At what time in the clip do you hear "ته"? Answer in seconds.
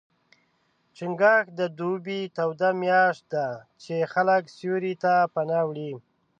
5.03-5.13